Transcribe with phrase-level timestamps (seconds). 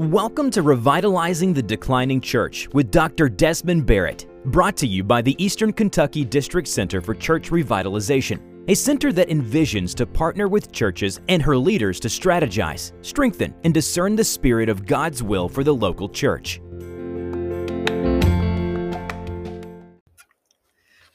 [0.00, 3.28] Welcome to Revitalizing the Declining Church with Dr.
[3.28, 8.74] Desmond Barrett, brought to you by the Eastern Kentucky District Center for Church Revitalization, a
[8.74, 14.16] center that envisions to partner with churches and her leaders to strategize, strengthen, and discern
[14.16, 16.62] the spirit of God's will for the local church.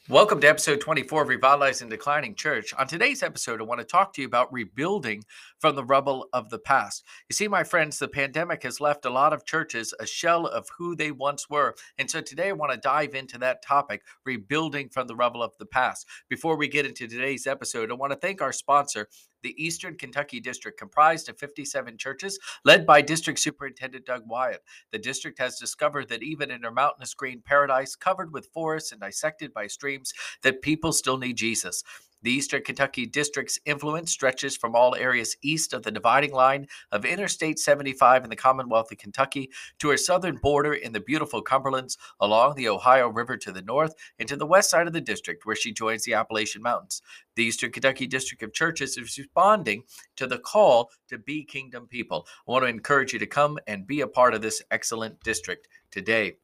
[0.07, 2.75] Welcome to episode 24 of Revitalizing Declining Church.
[2.75, 5.23] On today's episode, I want to talk to you about rebuilding
[5.57, 7.03] from the rubble of the past.
[7.27, 10.67] You see, my friends, the pandemic has left a lot of churches a shell of
[10.77, 11.73] who they once were.
[11.97, 15.57] And so today I want to dive into that topic, rebuilding from the rubble of
[15.57, 16.05] the past.
[16.29, 19.07] Before we get into today's episode, I want to thank our sponsor,
[19.45, 24.63] the Eastern Kentucky District, comprised of 57 churches, led by District Superintendent Doug Wyatt.
[24.91, 28.99] The district has discovered that even in our mountainous green paradise, covered with forests and
[28.99, 31.83] dissected by streams, that people still need Jesus.
[32.25, 37.05] The Eastern Kentucky District's influence stretches from all areas east of the dividing line of
[37.05, 41.97] Interstate 75 in the Commonwealth of Kentucky to her southern border in the beautiful Cumberlands,
[42.19, 45.45] along the Ohio River to the north, and to the west side of the district
[45.45, 47.03] where she joins the Appalachian Mountains.
[47.35, 49.83] The Eastern Kentucky District of Churches is responding
[50.15, 52.25] to the call to be kingdom people.
[52.47, 55.67] I want to encourage you to come and be a part of this excellent district
[55.91, 56.37] today.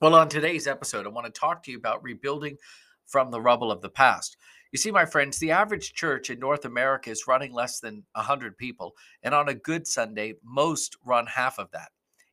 [0.00, 2.56] Well, on today's episode, I want to talk to you about rebuilding
[3.04, 4.38] from the rubble of the past.
[4.74, 8.58] You see, my friends, the average church in North America is running less than 100
[8.58, 11.90] people, and on a good Sunday, most run half of that.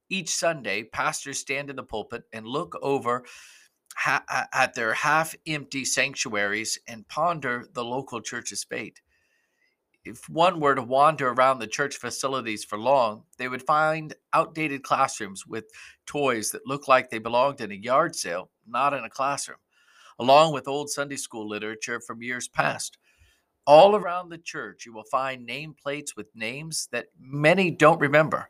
[0.10, 3.26] Each Sunday, pastors stand in the pulpit and look over
[3.96, 9.02] ha- at their half empty sanctuaries and ponder the local church's fate.
[10.04, 14.82] If one were to wander around the church facilities for long, they would find outdated
[14.82, 15.66] classrooms with
[16.08, 19.60] toys that look like they belonged in a yard sale, not in a classroom
[20.22, 23.00] along with old Sunday school literature from years past.
[23.66, 28.48] All around the church, you will find nameplates with names that many don't remember.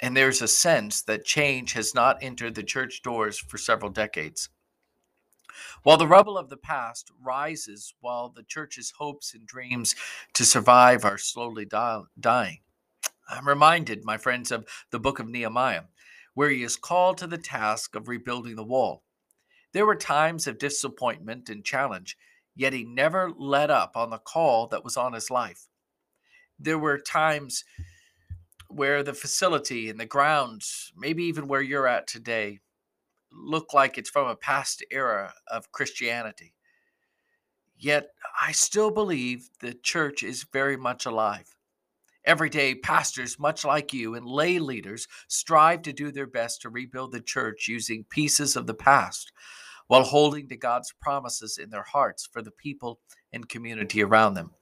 [0.00, 4.50] And there's a sense that change has not entered the church doors for several decades.
[5.82, 9.96] While the rubble of the past rises, while the church's hopes and dreams
[10.34, 12.60] to survive are slowly dying,
[13.28, 15.82] I'm reminded, my friends, of the book of Nehemiah,
[16.34, 19.02] where he is called to the task of rebuilding the wall.
[19.72, 22.16] There were times of disappointment and challenge,
[22.54, 25.68] yet he never let up on the call that was on his life.
[26.58, 27.64] There were times
[28.68, 32.60] where the facility and the grounds, maybe even where you're at today,
[33.32, 36.54] look like it's from a past era of Christianity.
[37.78, 38.10] Yet
[38.40, 41.56] I still believe the church is very much alive.
[42.24, 46.70] Every day, pastors, much like you, and lay leaders strive to do their best to
[46.70, 49.32] rebuild the church using pieces of the past
[49.86, 53.00] while holding to God's promises in their hearts for the people
[53.32, 54.52] and community around them.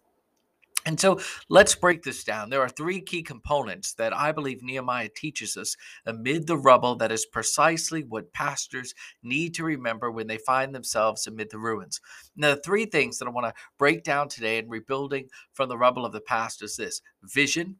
[0.88, 2.48] And so let's break this down.
[2.48, 5.76] There are three key components that I believe Nehemiah teaches us
[6.06, 11.26] amid the rubble that is precisely what pastors need to remember when they find themselves
[11.26, 12.00] amid the ruins.
[12.36, 15.76] Now, the three things that I want to break down today in rebuilding from the
[15.76, 17.76] rubble of the past is this vision,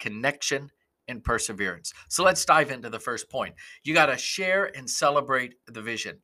[0.00, 0.72] connection,
[1.06, 1.94] and perseverance.
[2.08, 3.54] So let's dive into the first point.
[3.84, 6.18] You got to share and celebrate the vision.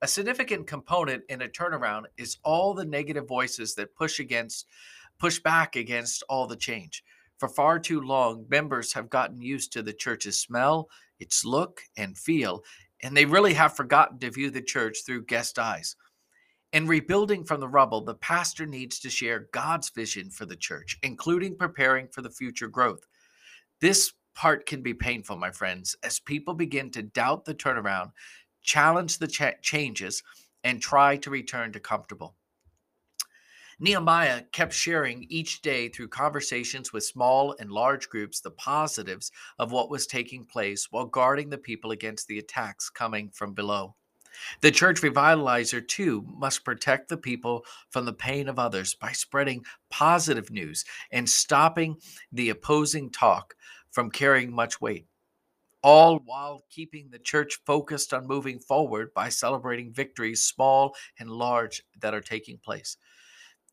[0.00, 4.66] A significant component in a turnaround is all the negative voices that push against
[5.22, 7.04] push back against all the change.
[7.38, 10.88] For far too long, members have gotten used to the church's smell,
[11.20, 12.64] its look, and feel,
[13.04, 15.94] and they really have forgotten to view the church through guest eyes.
[16.72, 20.98] In rebuilding from the rubble, the pastor needs to share God's vision for the church,
[21.04, 23.06] including preparing for the future growth.
[23.80, 28.10] This part can be painful, my friends, as people begin to doubt the turnaround
[28.62, 30.24] challenge the ch- changes,
[30.64, 32.34] and try to return to comfortable.
[33.82, 39.72] Nehemiah kept sharing each day through conversations with small and large groups the positives of
[39.72, 43.96] what was taking place while guarding the people against the attacks coming from below.
[44.60, 49.64] The church revitalizer, too, must protect the people from the pain of others by spreading
[49.90, 51.96] positive news and stopping
[52.30, 53.56] the opposing talk
[53.90, 55.08] from carrying much weight
[55.82, 61.82] all while keeping the church focused on moving forward by celebrating victories, small and large,
[62.00, 62.96] that are taking place.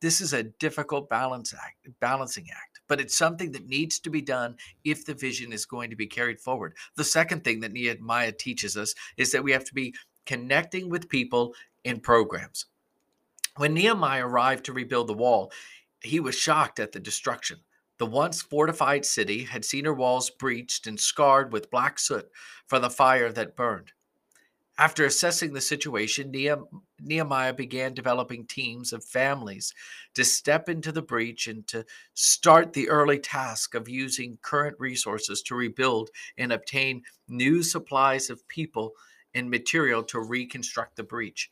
[0.01, 4.21] This is a difficult balance act, balancing act, but it's something that needs to be
[4.21, 4.55] done
[4.85, 6.75] if the vision is going to be carried forward.
[6.95, 9.93] The second thing that Nehemiah teaches us is that we have to be
[10.25, 11.53] connecting with people
[11.83, 12.67] in programs.
[13.57, 15.51] When Nehemiah arrived to rebuild the wall,
[16.01, 17.59] he was shocked at the destruction.
[17.97, 22.29] The once fortified city had seen her walls breached and scarred with black soot
[22.67, 23.91] for the fire that burned.
[24.79, 26.31] After assessing the situation,
[27.01, 29.73] Nehemiah began developing teams of families
[30.15, 35.41] to step into the breach and to start the early task of using current resources
[35.43, 38.93] to rebuild and obtain new supplies of people
[39.33, 41.51] and material to reconstruct the breach.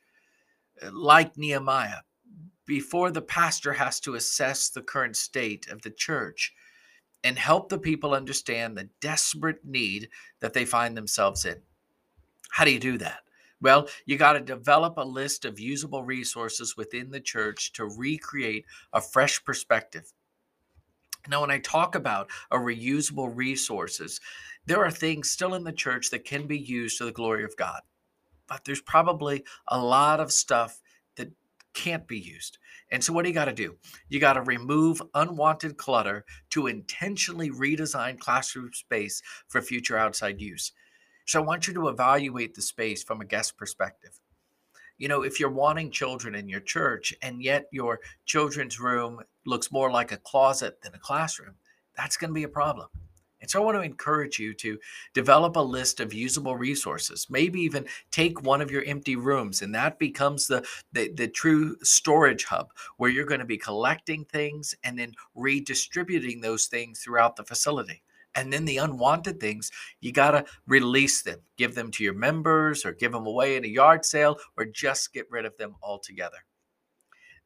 [0.89, 2.03] Like Nehemiah,
[2.65, 6.53] before the pastor has to assess the current state of the church
[7.25, 10.07] and help the people understand the desperate need
[10.39, 11.57] that they find themselves in.
[12.49, 13.19] How do you do that?
[13.59, 18.65] Well, you got to develop a list of usable resources within the church to recreate
[18.93, 20.13] a fresh perspective.
[21.27, 24.21] Now, when I talk about a reusable resources,
[24.65, 27.57] there are things still in the church that can be used to the glory of
[27.57, 27.81] God.
[28.47, 30.81] But there's probably a lot of stuff
[31.17, 31.31] that
[31.73, 32.59] can't be used.
[32.91, 33.75] And so, what do you got to do?
[34.07, 40.71] You got to remove unwanted clutter to intentionally redesign classroom space for future outside use.
[41.27, 44.17] So I want you to evaluate the space from a guest perspective.
[44.97, 49.69] You know, if you're wanting children in your church and yet your children's room looks
[49.69, 51.55] more like a closet than a classroom,
[51.97, 52.87] that's going to be a problem.
[53.41, 54.79] And so I want to encourage you to
[55.13, 57.27] develop a list of usable resources.
[57.29, 61.75] Maybe even take one of your empty rooms, and that becomes the, the, the, true
[61.83, 67.35] storage hub where you're going to be collecting things and then redistributing those things throughout
[67.35, 68.01] the facility.
[68.37, 72.85] And then the unwanted things, you got to release them, give them to your members
[72.85, 76.37] or give them away at a yard sale or just get rid of them altogether.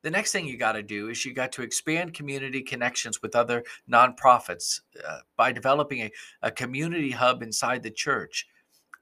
[0.03, 3.35] The next thing you got to do is you got to expand community connections with
[3.35, 6.11] other nonprofits uh, by developing a,
[6.41, 8.47] a community hub inside the church.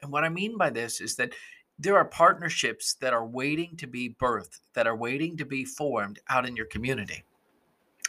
[0.01, 1.33] And what I mean by this is that
[1.80, 6.19] there are partnerships that are waiting to be birthed, that are waiting to be formed
[6.30, 7.24] out in your community.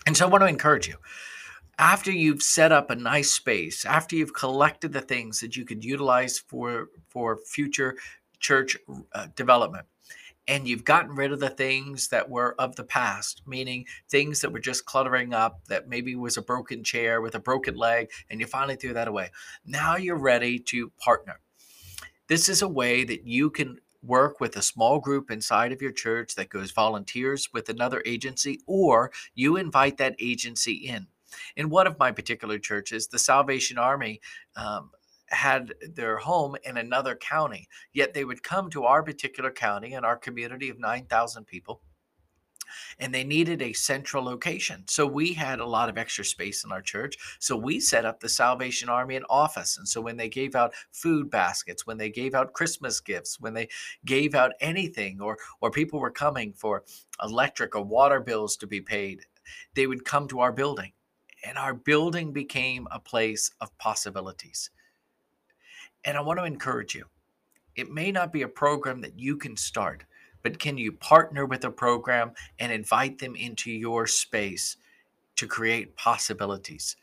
[0.07, 0.97] And so I want to encourage you
[1.81, 5.83] after you've set up a nice space, after you've collected the things that you could
[5.83, 7.97] utilize for for future
[8.39, 8.77] church
[9.15, 9.87] uh, development,
[10.47, 14.53] and you've gotten rid of the things that were of the past, meaning things that
[14.53, 18.41] were just cluttering up, that maybe was a broken chair with a broken leg, and
[18.41, 19.31] you finally threw that away.
[19.65, 21.41] Now you're ready to partner.
[22.29, 25.93] This is a way that you can work with a small group inside of your
[25.93, 31.07] church that goes volunteers with another agency, or you invite that agency in.
[31.57, 34.21] In one of my particular churches, the Salvation Army
[34.57, 34.91] um,
[35.27, 40.05] had their home in another county, yet they would come to our particular county and
[40.05, 41.81] our community of 9,000 people
[42.99, 44.85] and they needed a central location.
[44.87, 47.17] So we had a lot of extra space in our church.
[47.39, 49.79] So we set up the Salvation Army an office.
[49.79, 53.55] And so when they gave out food baskets, when they gave out Christmas gifts, when
[53.55, 53.69] they
[54.05, 56.85] gave out anything, or or people were coming for
[57.23, 59.21] electric or water bills to be paid,
[59.75, 60.93] they would come to our building
[61.45, 64.71] and our building became a place of possibilities.
[66.05, 67.07] And I want to encourage you
[67.77, 70.05] it may not be a program that you can start,
[70.43, 74.77] but can you partner with a program and invite them into your space
[75.37, 76.97] to create possibilities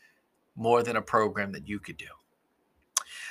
[0.54, 2.06] more than a program that you could do?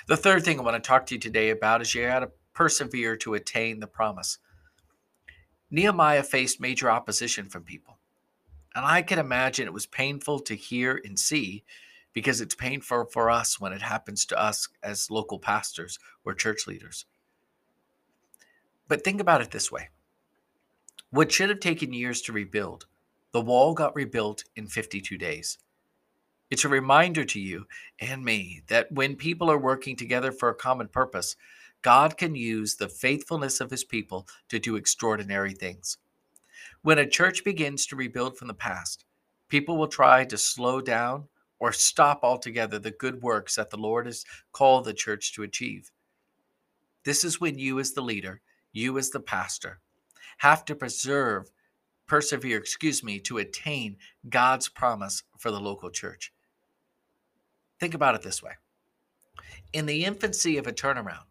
[0.08, 2.32] The third thing I want to talk to you today about is you got to
[2.54, 4.40] persevere to attain the promise.
[5.70, 7.97] Nehemiah faced major opposition from people.
[8.78, 11.64] And I can imagine it was painful to hear and see
[12.14, 16.68] because it's painful for us when it happens to us as local pastors or church
[16.68, 17.08] leaders.
[18.88, 19.90] But think about it this way
[21.10, 22.86] what should have taken years to rebuild,
[23.32, 25.58] the wall got rebuilt in 52 days.
[26.52, 27.66] It's a reminder to you
[28.00, 31.36] and me that when people are working together for a common purpose,
[31.82, 35.98] God can use the faithfulness of his people to do extraordinary things.
[36.88, 39.04] When a church begins to rebuild from the past,
[39.50, 41.28] people will try to slow down
[41.60, 45.92] or stop altogether the good works that the Lord has called the church to achieve.
[47.04, 48.40] This is when you, as the leader,
[48.72, 49.82] you, as the pastor,
[50.38, 51.52] have to preserve,
[52.06, 53.98] persevere, excuse me, to attain
[54.30, 56.32] God's promise for the local church.
[57.82, 58.54] Think about it this way
[59.74, 61.26] In the infancy of a turnaround,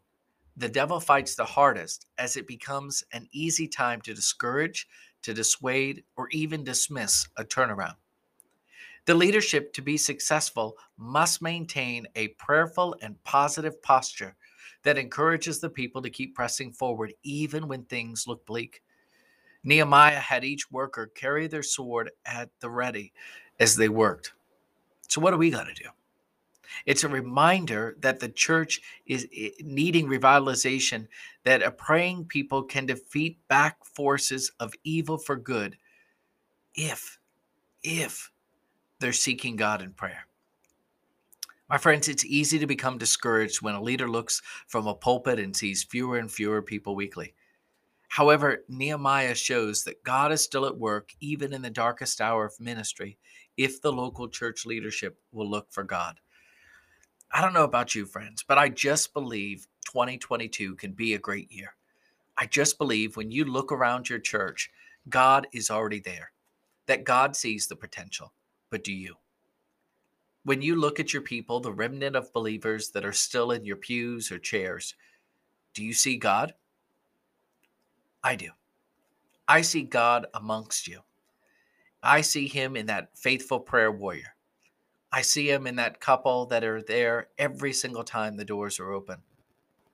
[0.55, 4.87] the devil fights the hardest as it becomes an easy time to discourage
[5.27, 7.97] to dissuade or even dismiss a turnaround.
[9.07, 14.37] The leadership to be successful must maintain a prayerful and positive posture
[14.85, 18.83] that encourages the people to keep pressing forward even when things look bleak.
[19.65, 23.13] Nehemiah had each worker carry their sword at the ready
[23.59, 24.33] as they worked.
[25.09, 25.89] So, what do we got to do?
[26.85, 29.27] It's a reminder that the church is
[29.61, 31.07] needing revitalization,
[31.45, 35.77] that a praying people can defeat back forces of evil for good
[36.75, 37.19] if,
[37.83, 38.31] if
[39.01, 40.27] they're seeking God in prayer.
[41.69, 45.57] My friends, it's easy to become discouraged when a leader looks from a pulpit and
[45.57, 47.35] sees fewer and fewer people weekly.
[48.09, 52.61] However, Nehemiah shows that God is still at work even in the darkest hour of
[52.61, 53.19] ministry
[53.57, 56.21] if the local church leadership will look for God.
[57.37, 61.53] I don't know about you, friends, but I just believe 2022 can be a great
[61.53, 61.75] year.
[62.39, 64.71] I just believe when you look around your church,
[65.11, 66.33] God is already there,
[66.87, 68.33] that God sees the potential.
[68.71, 69.17] But do you?
[70.45, 73.77] When you look at your people, the remnant of believers that are still in your
[73.77, 74.95] pews or chairs,
[75.75, 76.55] do you see God?
[78.25, 78.49] I do.
[79.47, 81.01] I see God amongst you.
[82.03, 84.36] I see him in that faithful prayer warrior.
[85.17, 88.93] I see him in that couple that are there every single time the doors are
[88.93, 89.23] open.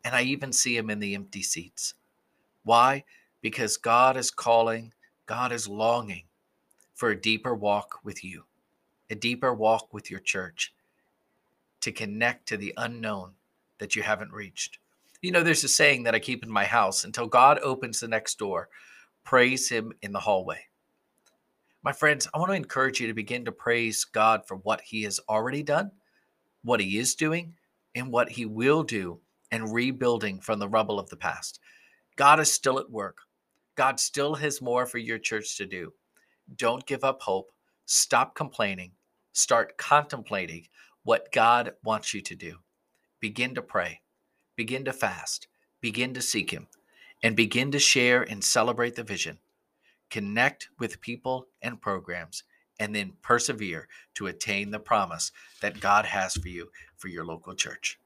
[0.05, 1.95] And I even see him in the empty seats.
[2.65, 3.05] Why?
[3.41, 4.93] Because God is calling,
[5.27, 6.25] God is longing
[6.95, 8.45] for a deeper walk with you
[9.13, 10.73] a deeper walk with your church,
[11.83, 13.33] to connect to the unknown
[13.79, 14.79] that you haven't reached.
[15.21, 18.09] You know, there's a saying that I keep in my house until God opens the
[18.09, 18.71] next door,
[19.23, 20.61] praise Him in the hallway.
[21.85, 25.03] My friends, I want to encourage you to begin to praise God for what He
[25.05, 25.93] has already done,
[26.63, 27.55] what He is doing,
[27.95, 29.21] and what He will do
[29.51, 31.61] and rebuilding from the rubble of the past.
[32.17, 33.19] God is still at work.
[33.77, 35.93] God still has more for your church to do.
[36.57, 37.51] Don't give up hope.
[37.87, 38.93] Stop complaining
[39.33, 40.67] Start contemplating
[41.05, 42.59] what God wants you to do.
[43.21, 44.01] Begin to pray,
[44.57, 45.49] begin to fast,
[45.81, 46.69] begin to seek Him,
[47.23, 49.39] and begin to share and celebrate the vision.
[50.13, 52.45] Connect with people and programs,
[52.79, 57.55] and then persevere to attain the promise that God has for you for your local
[57.55, 57.99] church.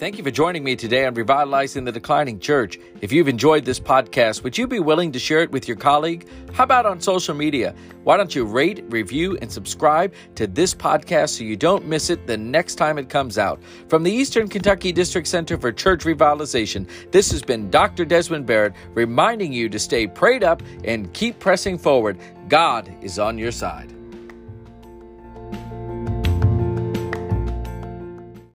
[0.00, 2.78] Thank you for joining me today on Revitalizing the Declining Church.
[3.02, 6.26] If you've enjoyed this podcast, would you be willing to share it with your colleague?
[6.54, 7.74] How about on social media?
[8.02, 12.26] Why don't you rate, review, and subscribe to this podcast so you don't miss it
[12.26, 13.60] the next time it comes out?
[13.88, 18.06] From the Eastern Kentucky District Center for Church Revitalization, this has been Dr.
[18.06, 22.18] Desmond Barrett reminding you to stay prayed up and keep pressing forward.
[22.48, 23.99] God is on your side.